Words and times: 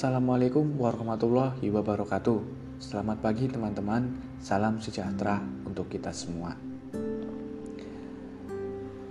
Assalamualaikum 0.00 0.80
warahmatullahi 0.80 1.68
wabarakatuh. 1.68 2.40
Selamat 2.80 3.20
pagi 3.20 3.52
teman-teman. 3.52 4.08
Salam 4.40 4.80
sejahtera 4.80 5.44
untuk 5.68 5.92
kita 5.92 6.08
semua. 6.16 6.56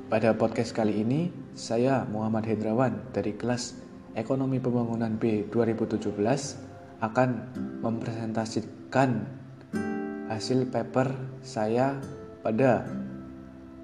Pada 0.10 0.34
podcast 0.34 0.74
kali 0.74 1.06
ini, 1.06 1.30
saya 1.54 2.10
Muhammad 2.10 2.50
Hendrawan 2.50 3.06
dari 3.14 3.38
kelas 3.38 3.78
Ekonomi 4.18 4.58
Pembangunan 4.58 5.14
B 5.14 5.46
2017 5.54 6.10
akan 7.06 7.30
mempresentasikan 7.86 9.30
hasil 10.26 10.74
paper 10.74 11.14
saya 11.46 12.02
pada 12.42 12.90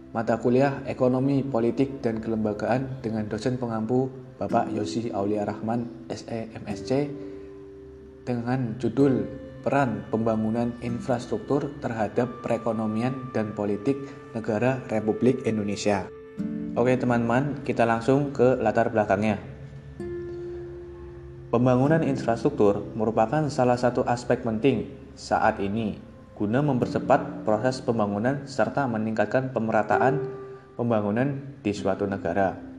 mata 0.09 0.41
kuliah 0.41 0.81
Ekonomi, 0.89 1.45
Politik, 1.45 2.01
dan 2.01 2.17
Kelembagaan 2.17 2.97
dengan 3.05 3.29
dosen 3.29 3.61
pengampu 3.61 4.24
Bapak 4.35 4.67
Yosi 4.75 5.15
Aulia 5.15 5.47
Rahman 5.47 6.11
SE 6.11 6.51
MSc 6.51 6.91
dengan 8.27 8.75
judul 8.75 9.23
Peran 9.63 10.03
Pembangunan 10.11 10.75
Infrastruktur 10.83 11.71
Terhadap 11.79 12.43
Perekonomian 12.43 13.31
dan 13.31 13.55
Politik 13.55 13.95
Negara 14.35 14.83
Republik 14.91 15.47
Indonesia. 15.47 16.11
Oke 16.75 16.99
teman-teman, 16.99 17.63
kita 17.63 17.87
langsung 17.87 18.35
ke 18.35 18.59
latar 18.59 18.91
belakangnya. 18.91 19.39
Pembangunan 21.47 22.03
infrastruktur 22.03 22.83
merupakan 22.91 23.47
salah 23.47 23.79
satu 23.79 24.03
aspek 24.03 24.43
penting 24.43 24.91
saat 25.15 25.63
ini 25.63 25.95
guna 26.35 26.59
mempercepat 26.59 27.47
proses 27.47 27.79
pembangunan 27.79 28.43
serta 28.43 28.83
meningkatkan 28.91 29.55
pemerataan 29.55 30.19
pembangunan 30.75 31.55
di 31.63 31.71
suatu 31.71 32.03
negara. 32.03 32.74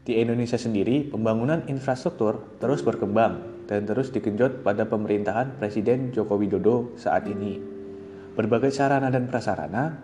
Di 0.00 0.16
Indonesia 0.16 0.56
sendiri, 0.56 1.12
pembangunan 1.12 1.68
infrastruktur 1.68 2.56
terus 2.56 2.80
berkembang 2.80 3.64
dan 3.68 3.84
terus 3.84 4.08
digenjot 4.08 4.64
pada 4.64 4.88
pemerintahan 4.88 5.60
Presiden 5.60 6.08
Joko 6.08 6.40
Widodo 6.40 6.96
saat 6.96 7.28
ini. 7.28 7.60
Berbagai 8.32 8.72
sarana 8.72 9.12
dan 9.12 9.28
prasarana 9.28 10.00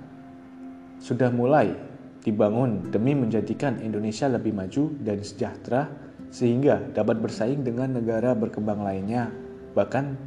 sudah 1.00 1.33
mulai 1.33 1.72
dibangun 2.20 2.92
demi 2.92 3.17
menjadikan 3.17 3.80
Indonesia 3.80 4.28
lebih 4.28 4.52
maju 4.52 4.92
dan 5.00 5.24
sejahtera 5.24 5.89
sehingga 6.28 6.92
dapat 6.92 7.17
bersaing 7.17 7.64
dengan 7.64 7.97
negara 7.97 8.36
berkembang 8.36 8.84
lainnya, 8.84 9.33
bahkan 9.72 10.20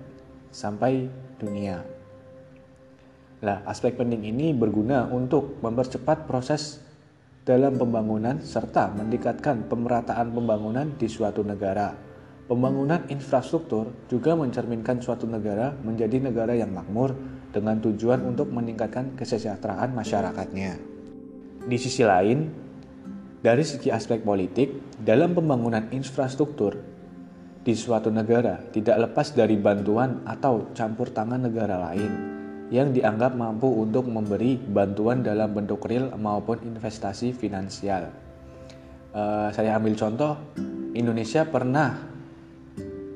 sampai 0.50 1.06
dunia. 1.38 1.86
Nah, 3.46 3.62
aspek 3.70 3.94
penting 3.94 4.26
ini 4.26 4.50
berguna 4.52 5.06
untuk 5.14 5.62
mempercepat 5.62 6.26
proses 6.26 6.89
dalam 7.50 7.82
pembangunan 7.82 8.38
serta 8.46 8.94
meningkatkan 8.94 9.66
pemerataan 9.66 10.30
pembangunan 10.30 10.94
di 11.02 11.10
suatu 11.10 11.42
negara. 11.42 11.98
Pembangunan 12.46 13.10
infrastruktur 13.10 13.90
juga 14.06 14.38
mencerminkan 14.38 15.02
suatu 15.02 15.26
negara 15.26 15.74
menjadi 15.82 16.22
negara 16.22 16.54
yang 16.54 16.70
makmur 16.70 17.18
dengan 17.50 17.82
tujuan 17.82 18.22
untuk 18.22 18.54
meningkatkan 18.54 19.18
kesejahteraan 19.18 19.98
masyarakatnya. 19.98 20.78
Di 21.66 21.78
sisi 21.82 22.06
lain, 22.06 22.54
dari 23.42 23.66
segi 23.66 23.90
aspek 23.90 24.22
politik, 24.22 25.02
dalam 25.02 25.34
pembangunan 25.34 25.90
infrastruktur 25.90 26.78
di 27.66 27.74
suatu 27.74 28.14
negara 28.14 28.62
tidak 28.70 29.10
lepas 29.10 29.34
dari 29.34 29.58
bantuan 29.58 30.22
atau 30.30 30.70
campur 30.78 31.10
tangan 31.10 31.50
negara 31.50 31.82
lain 31.82 32.39
yang 32.70 32.94
dianggap 32.94 33.34
mampu 33.34 33.66
untuk 33.66 34.06
memberi 34.06 34.58
bantuan 34.58 35.26
dalam 35.26 35.54
bentuk 35.54 35.86
real 35.90 36.14
maupun 36.18 36.62
investasi 36.62 37.34
finansial. 37.34 38.14
Uh, 39.10 39.50
saya 39.50 39.74
ambil 39.78 39.98
contoh, 39.98 40.38
Indonesia 40.94 41.46
pernah 41.50 41.98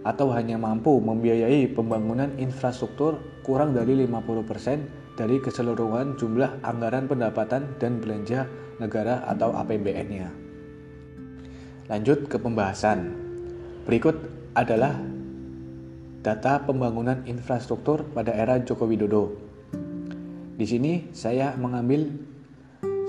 atau 0.03 0.33
hanya 0.35 0.59
mampu 0.59 0.99
membiayai 0.99 1.71
pembangunan 1.71 2.33
infrastruktur 2.35 3.21
kurang 3.45 3.71
dari 3.71 3.95
50% 4.03 5.15
dari 5.15 5.37
keseluruhan 5.39 6.17
jumlah 6.17 6.65
anggaran 6.65 7.05
pendapatan 7.05 7.77
dan 7.77 8.01
belanja 8.01 8.49
negara 8.81 9.21
atau 9.29 9.53
APBN-nya. 9.53 10.27
Lanjut 11.87 12.25
ke 12.25 12.41
pembahasan. 12.41 13.13
Berikut 13.85 14.15
adalah 14.57 14.97
data 16.23 16.63
pembangunan 16.63 17.19
infrastruktur 17.27 18.07
pada 18.15 18.31
era 18.31 18.55
Joko 18.63 18.87
Widodo. 18.87 19.42
Di 20.53 20.69
sini 20.69 21.09
saya 21.17 21.57
mengambil 21.57 22.13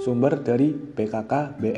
sumber 0.00 0.41
dari 0.41 0.72
bkkbn.go.id. 0.72 1.69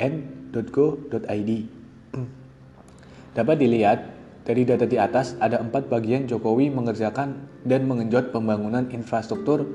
Dapat 3.37 3.57
dilihat 3.61 3.99
dari 4.47 4.63
data 4.63 4.87
di 4.87 4.95
atas 4.97 5.35
ada 5.43 5.59
empat 5.59 5.91
bagian 5.91 6.31
Jokowi 6.31 6.71
mengerjakan 6.71 7.51
dan 7.67 7.91
mengenjot 7.91 8.31
pembangunan 8.31 8.87
infrastruktur. 8.95 9.67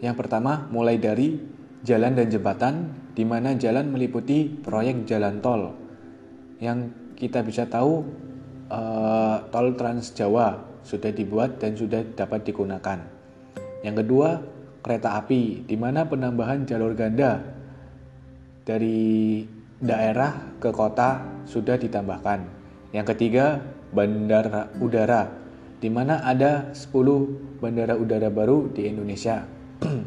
Yang 0.00 0.16
pertama 0.24 0.66
mulai 0.72 0.96
dari 0.96 1.36
jalan 1.84 2.16
dan 2.16 2.32
jembatan, 2.32 2.74
di 3.12 3.22
mana 3.28 3.52
jalan 3.54 3.92
meliputi 3.92 4.48
proyek 4.48 5.04
jalan 5.04 5.38
tol. 5.44 5.76
Yang 6.58 6.96
kita 7.20 7.44
bisa 7.44 7.68
tahu 7.68 8.04
uh, 8.72 9.44
tol 9.52 9.76
Trans 9.76 10.16
Jawa 10.16 10.64
sudah 10.80 11.12
dibuat 11.12 11.60
dan 11.60 11.76
sudah 11.76 12.02
dapat 12.16 12.42
digunakan. 12.48 12.98
Yang 13.84 13.96
kedua, 14.02 14.55
kereta 14.86 15.18
api, 15.18 15.66
di 15.66 15.74
mana 15.74 16.06
penambahan 16.06 16.62
jalur 16.62 16.94
ganda 16.94 17.42
dari 18.62 19.42
daerah 19.82 20.54
ke 20.62 20.70
kota 20.70 21.42
sudah 21.42 21.74
ditambahkan. 21.74 22.46
Yang 22.94 23.06
ketiga, 23.18 23.58
bandara 23.90 24.70
udara, 24.78 25.26
di 25.82 25.90
mana 25.90 26.22
ada 26.22 26.70
10 26.70 27.58
bandara 27.58 27.98
udara 27.98 28.30
baru 28.30 28.70
di 28.70 28.86
Indonesia. 28.86 29.42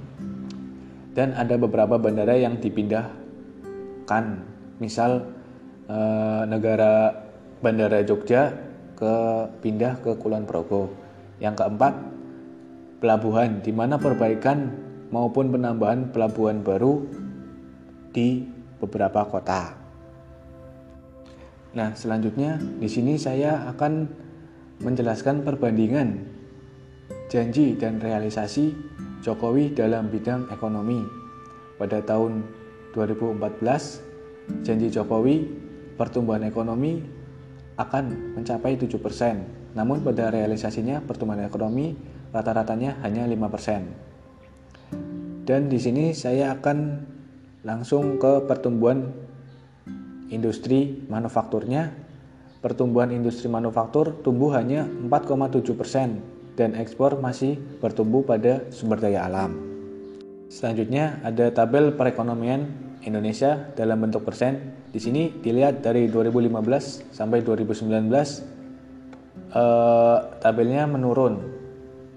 dan 1.19 1.35
ada 1.35 1.59
beberapa 1.59 1.99
bandara 1.99 2.39
yang 2.39 2.63
dipindahkan, 2.63 4.23
misal 4.79 5.27
eh, 5.91 6.43
negara 6.47 7.27
Bandara 7.59 7.99
Jogja 8.07 8.55
ke 8.95 9.15
pindah 9.59 9.99
ke 9.99 10.15
Kulon 10.15 10.47
Progo. 10.47 10.87
Yang 11.43 11.59
keempat, 11.59 11.93
pelabuhan 12.99 13.63
di 13.63 13.71
mana 13.71 13.95
perbaikan 13.97 14.71
maupun 15.09 15.49
penambahan 15.49 16.11
pelabuhan 16.13 16.61
baru 16.61 17.07
di 18.13 18.45
beberapa 18.79 19.25
kota. 19.27 19.75
Nah, 21.69 21.93
selanjutnya 21.93 22.57
di 22.57 22.89
sini 22.89 23.15
saya 23.15 23.69
akan 23.69 24.09
menjelaskan 24.81 25.45
perbandingan 25.45 26.25
janji 27.29 27.77
dan 27.77 28.01
realisasi 28.01 28.73
Jokowi 29.21 29.75
dalam 29.75 30.07
bidang 30.09 30.47
ekonomi. 30.49 31.03
Pada 31.77 32.01
tahun 32.01 32.43
2014, 32.95 34.65
janji 34.65 34.87
Jokowi 34.89 35.45
pertumbuhan 35.99 36.47
ekonomi 36.47 37.03
akan 37.77 38.35
mencapai 38.39 38.75
7%. 38.79 39.75
Namun 39.77 40.01
pada 40.01 40.33
realisasinya 40.33 41.03
pertumbuhan 41.05 41.45
ekonomi 41.45 41.93
rata-ratanya 42.33 42.97
hanya 43.05 43.25
5%. 43.25 44.09
Dan 45.49 45.65
di 45.65 45.81
sini 45.81 46.13
saya 46.13 46.53
akan 46.53 46.77
langsung 47.65 48.21
ke 48.21 48.45
pertumbuhan 48.45 49.09
industri 50.29 51.01
manufakturnya. 51.09 51.89
Pertumbuhan 52.59 53.09
industri 53.15 53.47
manufaktur 53.47 54.19
tumbuh 54.19 54.51
hanya 54.53 54.83
4,7% 54.85 56.59
dan 56.59 56.75
ekspor 56.75 57.23
masih 57.23 57.55
bertumbuh 57.79 58.27
pada 58.27 58.67
sumber 58.69 58.99
daya 58.99 59.25
alam. 59.25 59.55
Selanjutnya 60.51 61.23
ada 61.23 61.55
tabel 61.55 61.95
perekonomian 61.95 62.67
Indonesia 63.07 63.71
dalam 63.79 64.03
bentuk 64.03 64.27
persen. 64.27 64.75
Di 64.91 64.99
sini 64.99 65.31
dilihat 65.39 65.79
dari 65.79 66.11
2015 66.11 67.15
sampai 67.15 67.39
2019 67.47 68.11
eh, 69.55 70.17
tabelnya 70.43 70.83
menurun 70.89 71.58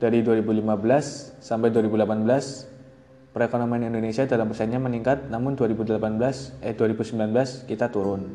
dari 0.03 0.27
2015 0.27 1.39
sampai 1.39 1.71
2018 1.71 3.31
perekonomian 3.31 3.87
Indonesia 3.87 4.27
dalam 4.27 4.51
persennya 4.51 4.83
meningkat 4.83 5.31
namun 5.31 5.55
2018 5.55 6.59
eh 6.59 6.75
2019 6.75 7.71
kita 7.71 7.87
turun. 7.87 8.27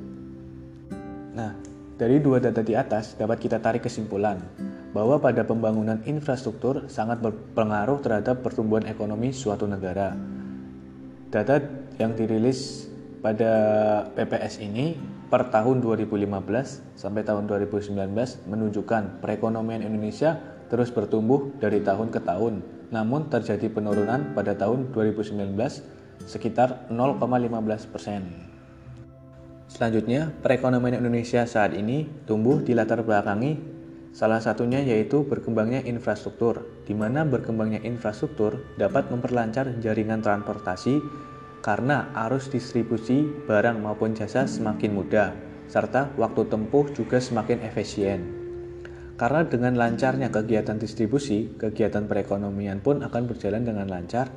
Nah, 1.35 1.51
dari 1.99 2.23
dua 2.23 2.39
data 2.39 2.63
di 2.63 2.71
atas 2.71 3.19
dapat 3.19 3.43
kita 3.43 3.59
tarik 3.59 3.83
kesimpulan 3.83 4.39
bahwa 4.95 5.19
pada 5.19 5.43
pembangunan 5.43 5.99
infrastruktur 6.07 6.87
sangat 6.87 7.19
berpengaruh 7.19 7.99
terhadap 7.99 8.39
pertumbuhan 8.47 8.87
ekonomi 8.87 9.35
suatu 9.35 9.67
negara. 9.67 10.15
Data 11.27 11.59
yang 11.99 12.15
dirilis 12.15 12.87
pada 13.19 13.51
PPS 14.15 14.63
ini 14.63 14.95
per 15.27 15.51
tahun 15.51 15.83
2015 15.83 16.31
sampai 16.95 17.27
tahun 17.27 17.43
2019 17.51 17.91
menunjukkan 18.47 19.19
perekonomian 19.19 19.83
Indonesia 19.83 20.56
terus 20.67 20.93
bertumbuh 20.93 21.51
dari 21.59 21.83
tahun 21.83 22.11
ke 22.11 22.23
tahun. 22.23 22.63
Namun 22.91 23.27
terjadi 23.27 23.67
penurunan 23.67 24.31
pada 24.31 24.55
tahun 24.55 24.95
2019 24.95 25.35
sekitar 26.23 26.87
0,15 26.87 27.91
persen. 27.91 28.21
Selanjutnya, 29.67 30.31
perekonomian 30.39 31.03
Indonesia 31.03 31.43
saat 31.43 31.75
ini 31.75 32.07
tumbuh 32.23 32.63
di 32.63 32.71
latar 32.71 33.03
belakangi 33.03 33.59
salah 34.15 34.41
satunya 34.41 34.81
yaitu 34.81 35.27
berkembangnya 35.27 35.83
infrastruktur, 35.83 36.65
di 36.87 36.95
mana 36.95 37.27
berkembangnya 37.27 37.83
infrastruktur 37.83 38.63
dapat 38.79 39.11
memperlancar 39.13 39.77
jaringan 39.83 40.23
transportasi 40.23 41.03
karena 41.61 42.09
arus 42.25 42.47
distribusi 42.47 43.27
barang 43.45 43.77
maupun 43.77 44.15
jasa 44.15 44.47
semakin 44.47 44.95
mudah, 44.95 45.35
serta 45.67 46.15
waktu 46.15 46.47
tempuh 46.47 46.87
juga 46.95 47.19
semakin 47.19 47.59
efisien. 47.67 48.36
Karena 49.17 49.41
dengan 49.49 49.73
lancarnya 49.73 50.29
kegiatan 50.29 50.77
distribusi, 50.77 51.57
kegiatan 51.57 52.05
perekonomian 52.05 52.85
pun 52.85 53.01
akan 53.01 53.23
berjalan 53.25 53.65
dengan 53.65 53.89
lancar 53.89 54.29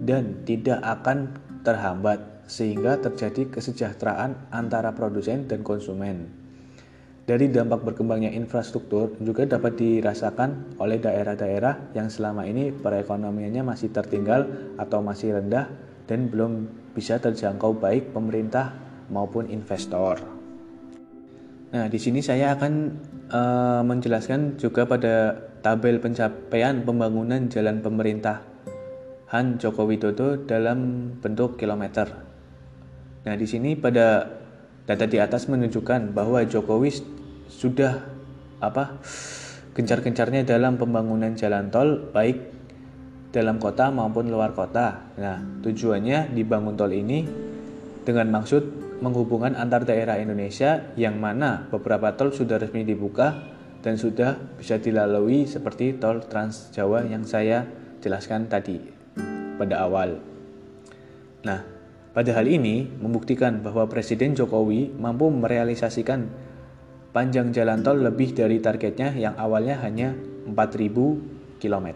dan 0.00 0.40
tidak 0.48 0.80
akan 0.80 1.36
terhambat 1.60 2.48
sehingga 2.48 2.96
terjadi 2.96 3.52
kesejahteraan 3.52 4.50
antara 4.56 4.96
produsen 4.96 5.44
dan 5.44 5.60
konsumen. 5.60 6.32
Dari 7.28 7.46
dampak 7.52 7.86
berkembangnya 7.86 8.32
infrastruktur 8.32 9.14
juga 9.20 9.44
dapat 9.46 9.76
dirasakan 9.76 10.80
oleh 10.82 10.98
daerah-daerah 10.98 11.92
yang 11.94 12.08
selama 12.08 12.48
ini 12.48 12.72
perekonomiannya 12.72 13.62
masih 13.62 13.92
tertinggal 13.92 14.48
atau 14.80 14.98
masih 15.04 15.38
rendah 15.38 15.68
dan 16.08 16.26
belum 16.26 16.66
bisa 16.96 17.22
terjangkau 17.22 17.76
baik 17.78 18.16
pemerintah 18.16 18.74
maupun 19.12 19.46
investor. 19.46 20.39
Nah, 21.70 21.86
di 21.86 22.02
sini 22.02 22.18
saya 22.18 22.58
akan 22.58 22.72
uh, 23.30 23.82
menjelaskan 23.86 24.58
juga 24.58 24.90
pada 24.90 25.38
tabel 25.62 26.02
pencapaian 26.02 26.82
pembangunan 26.82 27.46
jalan 27.46 27.78
pemerintahan 27.78 29.46
Joko 29.62 29.86
Widodo 29.86 30.34
dalam 30.50 31.10
bentuk 31.22 31.54
kilometer. 31.54 32.10
Nah, 33.22 33.34
di 33.38 33.46
sini 33.46 33.78
pada 33.78 34.26
data 34.82 35.06
di 35.06 35.22
atas 35.22 35.46
menunjukkan 35.46 36.10
bahwa 36.10 36.42
Jokowi 36.42 36.90
sudah 37.46 38.02
apa 38.58 38.98
gencar-gencarnya 39.78 40.42
dalam 40.42 40.74
pembangunan 40.74 41.38
jalan 41.38 41.70
tol 41.70 42.10
baik 42.10 42.50
dalam 43.30 43.62
kota 43.62 43.94
maupun 43.94 44.26
luar 44.26 44.58
kota. 44.58 45.14
Nah, 45.14 45.38
tujuannya 45.62 46.34
dibangun 46.34 46.74
tol 46.74 46.90
ini 46.90 47.22
dengan 48.02 48.26
maksud 48.34 48.89
menghubungkan 49.00 49.56
antar 49.56 49.88
daerah 49.88 50.20
Indonesia 50.20 50.92
yang 50.94 51.16
mana 51.16 51.68
beberapa 51.72 52.14
tol 52.14 52.30
sudah 52.32 52.60
resmi 52.60 52.84
dibuka 52.84 53.36
dan 53.80 53.96
sudah 53.96 54.36
bisa 54.60 54.76
dilalui 54.76 55.48
seperti 55.48 55.96
tol 55.96 56.20
Trans 56.24 56.68
Jawa 56.72 57.08
yang 57.08 57.24
saya 57.24 57.64
jelaskan 58.04 58.48
tadi 58.48 58.76
pada 59.56 59.84
awal. 59.88 60.20
Nah, 61.44 61.60
pada 62.12 62.30
hal 62.36 62.44
ini 62.48 62.84
membuktikan 63.00 63.64
bahwa 63.64 63.88
Presiden 63.88 64.36
Jokowi 64.36 64.92
mampu 64.92 65.32
merealisasikan 65.32 66.28
panjang 67.16 67.56
jalan 67.56 67.80
tol 67.80 68.04
lebih 68.04 68.36
dari 68.36 68.60
targetnya 68.60 69.16
yang 69.16 69.34
awalnya 69.40 69.80
hanya 69.80 70.12
4000 70.44 71.60
km. 71.60 71.88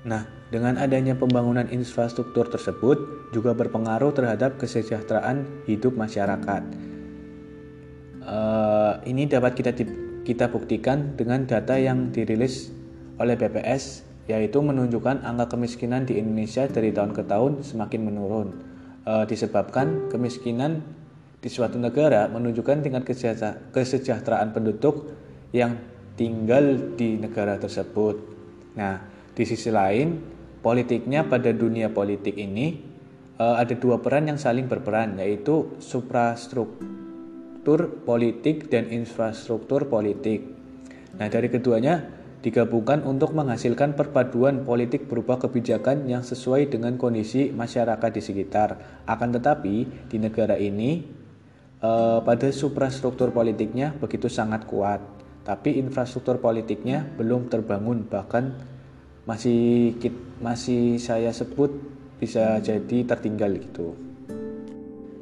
Nah, 0.00 0.24
dengan 0.48 0.80
adanya 0.80 1.12
pembangunan 1.12 1.68
infrastruktur 1.68 2.48
tersebut 2.48 3.28
juga 3.36 3.52
berpengaruh 3.52 4.16
terhadap 4.16 4.56
kesejahteraan 4.56 5.44
hidup 5.68 5.92
masyarakat. 5.92 6.62
Uh, 8.24 8.96
ini 9.04 9.28
dapat 9.28 9.56
kita 9.60 9.76
kita 10.24 10.48
buktikan 10.48 11.16
dengan 11.16 11.44
data 11.44 11.76
yang 11.76 12.12
dirilis 12.12 12.72
oleh 13.20 13.36
BPS 13.36 14.08
yaitu 14.28 14.62
menunjukkan 14.62 15.26
angka 15.26 15.58
kemiskinan 15.58 16.06
di 16.06 16.16
Indonesia 16.16 16.64
dari 16.70 16.94
tahun 16.94 17.12
ke 17.12 17.26
tahun 17.26 17.60
semakin 17.66 18.00
menurun. 18.00 18.48
Uh, 19.04 19.24
disebabkan 19.24 20.12
kemiskinan 20.12 20.84
di 21.40 21.48
suatu 21.48 21.80
negara 21.80 22.28
menunjukkan 22.28 22.84
tingkat 22.84 23.04
kesejahteraan 23.72 24.52
penduduk 24.52 25.12
yang 25.56 25.80
tinggal 26.14 26.76
di 26.94 27.16
negara 27.16 27.56
tersebut. 27.56 28.20
Nah, 28.76 29.09
di 29.34 29.44
sisi 29.46 29.70
lain, 29.72 30.18
politiknya 30.60 31.24
pada 31.26 31.52
dunia 31.54 31.88
politik 31.90 32.36
ini 32.36 32.76
uh, 33.40 33.56
ada 33.56 33.72
dua 33.72 34.04
peran 34.04 34.28
yang 34.28 34.36
saling 34.36 34.68
berperan, 34.68 35.16
yaitu 35.16 35.80
suprastruktur 35.80 37.88
politik 38.04 38.68
dan 38.68 38.92
infrastruktur 38.92 39.88
politik. 39.88 40.44
Nah, 41.16 41.32
dari 41.32 41.48
keduanya 41.48 42.20
digabungkan 42.40 43.04
untuk 43.04 43.36
menghasilkan 43.36 43.96
perpaduan 43.96 44.64
politik 44.64 45.08
berupa 45.08 45.36
kebijakan 45.36 46.08
yang 46.08 46.24
sesuai 46.24 46.72
dengan 46.72 46.96
kondisi 46.96 47.52
masyarakat 47.52 48.10
di 48.16 48.22
sekitar. 48.24 48.68
Akan 49.04 49.32
tetapi, 49.32 50.08
di 50.08 50.16
negara 50.16 50.56
ini 50.56 51.04
uh, 51.84 52.24
pada 52.24 52.48
suprastruktur 52.48 53.32
politiknya 53.32 53.92
begitu 54.00 54.32
sangat 54.32 54.64
kuat, 54.64 55.04
tapi 55.44 55.76
infrastruktur 55.76 56.40
politiknya 56.40 57.04
belum 57.20 57.52
terbangun 57.52 58.08
bahkan 58.08 58.56
masih 59.30 59.94
masih 60.42 60.98
saya 60.98 61.30
sebut 61.30 61.70
bisa 62.18 62.58
jadi 62.58 63.06
tertinggal 63.06 63.54
gitu. 63.62 63.94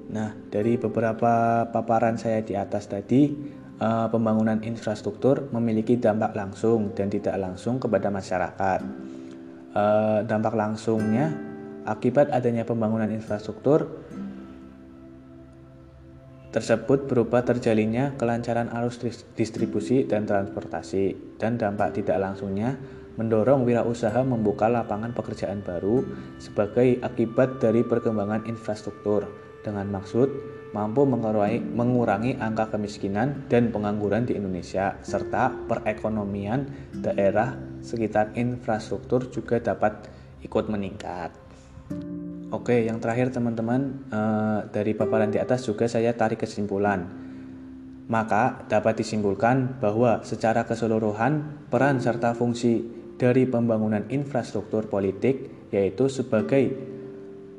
Nah, 0.09 0.33
dari 0.49 0.81
beberapa 0.81 1.69
paparan 1.69 2.17
saya 2.17 2.41
di 2.41 2.57
atas 2.57 2.89
tadi, 2.89 3.29
uh, 3.77 4.09
pembangunan 4.09 4.65
infrastruktur 4.65 5.53
memiliki 5.53 6.01
dampak 6.01 6.33
langsung 6.33 6.97
dan 6.97 7.13
tidak 7.13 7.37
langsung 7.37 7.77
kepada 7.77 8.09
masyarakat. 8.09 8.81
Uh, 9.77 10.25
dampak 10.25 10.57
langsungnya 10.57 11.29
akibat 11.85 12.33
adanya 12.33 12.65
pembangunan 12.65 13.13
infrastruktur 13.13 13.85
tersebut 16.49 17.05
berupa 17.05 17.45
terjalinnya 17.45 18.17
kelancaran 18.17 18.73
arus 18.73 18.97
distribusi 19.37 20.09
dan 20.09 20.25
transportasi 20.25 21.37
dan 21.37 21.61
dampak 21.61 22.01
tidak 22.01 22.17
langsungnya 22.17 22.81
mendorong 23.19 23.67
wirausaha 23.67 24.23
membuka 24.23 24.71
lapangan 24.71 25.11
pekerjaan 25.11 25.61
baru 25.61 26.07
sebagai 26.39 27.03
akibat 27.03 27.59
dari 27.59 27.83
perkembangan 27.83 28.47
infrastruktur 28.47 29.27
dengan 29.67 29.91
maksud 29.91 30.31
mampu 30.71 31.03
mengurangi, 31.03 32.39
angka 32.39 32.79
kemiskinan 32.79 33.51
dan 33.51 33.75
pengangguran 33.75 34.23
di 34.23 34.39
Indonesia 34.39 34.95
serta 35.03 35.51
perekonomian 35.67 36.95
daerah 36.95 37.59
sekitar 37.83 38.39
infrastruktur 38.39 39.27
juga 39.35 39.59
dapat 39.59 40.07
ikut 40.47 40.71
meningkat. 40.71 41.35
Oke, 42.55 42.87
yang 42.87 43.03
terakhir 43.03 43.35
teman-teman 43.35 44.09
eh, 44.09 44.61
dari 44.71 44.95
paparan 44.95 45.35
di 45.35 45.43
atas 45.43 45.67
juga 45.67 45.91
saya 45.91 46.15
tarik 46.15 46.47
kesimpulan 46.47 47.29
maka 48.09 48.65
dapat 48.73 49.05
disimpulkan 49.05 49.85
bahwa 49.85 50.25
secara 50.25 50.65
keseluruhan 50.65 51.69
peran 51.69 52.01
serta 52.01 52.33
fungsi 52.33 52.98
dari 53.19 53.45
pembangunan 53.45 54.07
infrastruktur 54.09 54.87
politik, 54.87 55.51
yaitu 55.75 56.07
sebagai 56.07 56.73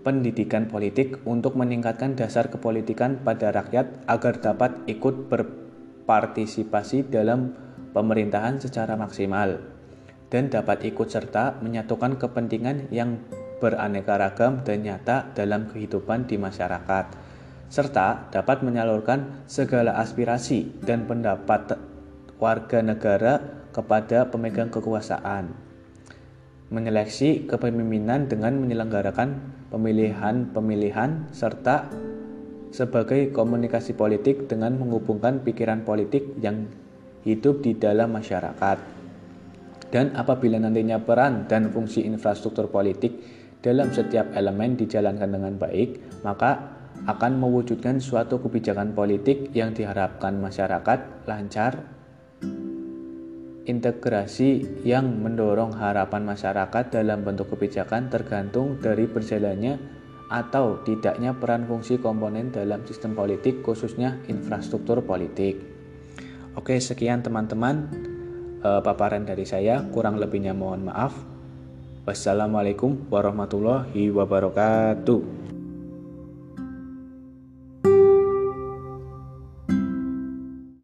pendidikan 0.01 0.71
politik 0.71 1.19
untuk 1.27 1.59
meningkatkan 1.59 2.15
dasar 2.15 2.47
kepolitikan 2.47 3.19
pada 3.21 3.51
rakyat 3.51 4.07
agar 4.07 4.39
dapat 4.39 4.71
ikut 4.87 5.27
berpartisipasi 5.27 7.11
dalam 7.11 7.53
pemerintahan 7.91 8.63
secara 8.63 8.95
maksimal 8.95 9.59
dan 10.31 10.47
dapat 10.47 10.93
ikut 10.93 11.09
serta 11.09 11.59
menyatukan 11.59 12.15
kepentingan 12.15 12.87
yang 12.93 13.19
beraneka 13.59 14.15
ragam 14.15 14.63
dan 14.63 14.87
nyata 14.87 15.35
dalam 15.35 15.67
kehidupan 15.67 16.29
di 16.29 16.39
masyarakat 16.39 17.05
serta 17.69 18.31
dapat 18.33 18.65
menyalurkan 18.65 19.45
segala 19.45 19.99
aspirasi 19.99 20.79
dan 20.81 21.05
pendapat 21.05 21.75
warga 22.39 22.79
negara 22.81 23.58
kepada 23.79 24.27
pemegang 24.27 24.67
kekuasaan. 24.67 25.55
Menyeleksi 26.67 27.47
kepemimpinan 27.47 28.27
dengan 28.27 28.59
menyelenggarakan 28.59 29.39
pemilihan-pemilihan 29.71 31.31
serta 31.31 31.87
sebagai 32.69 33.31
komunikasi 33.31 33.95
politik 33.95 34.51
dengan 34.51 34.75
menghubungkan 34.77 35.41
pikiran 35.41 35.87
politik 35.87 36.35
yang 36.43 36.67
hidup 37.23 37.63
di 37.63 37.73
dalam 37.79 38.11
masyarakat. 38.13 38.77
Dan 39.89 40.13
apabila 40.13 40.61
nantinya 40.61 41.01
peran 41.01 41.49
dan 41.49 41.73
fungsi 41.73 42.05
infrastruktur 42.05 42.69
politik 42.69 43.17
dalam 43.65 43.89
setiap 43.89 44.29
elemen 44.37 44.77
dijalankan 44.77 45.33
dengan 45.33 45.57
baik, 45.57 46.21
maka 46.21 46.77
akan 47.09 47.41
mewujudkan 47.41 47.97
suatu 47.97 48.37
kebijakan 48.37 48.93
politik 48.93 49.49
yang 49.57 49.73
diharapkan 49.73 50.37
masyarakat 50.37 51.25
lancar, 51.25 51.98
integrasi 53.67 54.83
yang 54.87 55.19
mendorong 55.19 55.75
harapan 55.75 56.23
masyarakat 56.23 56.93
dalam 56.93 57.25
bentuk 57.25 57.51
kebijakan 57.55 58.07
tergantung 58.07 58.79
dari 58.79 59.09
berjalannya 59.09 59.79
atau 60.29 60.85
tidaknya 60.85 61.33
peran 61.33 61.65
fungsi 61.65 61.97
komponen 61.97 62.53
dalam 62.53 62.85
sistem 62.85 63.17
politik 63.17 63.65
khususnya 63.65 64.21
infrastruktur 64.29 65.01
politik. 65.01 65.57
Oke, 66.53 66.77
sekian 66.77 67.25
teman-teman 67.25 67.89
uh, 68.61 68.81
paparan 68.85 69.25
dari 69.25 69.47
saya, 69.47 69.81
kurang 69.89 70.21
lebihnya 70.21 70.53
mohon 70.53 70.85
maaf. 70.85 71.17
Wassalamualaikum 72.05 73.09
warahmatullahi 73.09 74.09
wabarakatuh. 74.09 75.38